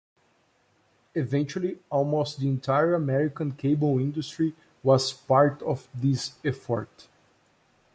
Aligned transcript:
Eventually, 1.13 1.77
"almost 1.91 2.39
the 2.39 2.47
entire 2.49 2.95
American 2.95 3.51
cable 3.51 3.99
industry" 3.99 4.55
was 4.81 5.13
part 5.13 5.61
of 5.61 5.87
this 5.93 6.31
effort. 6.43 7.07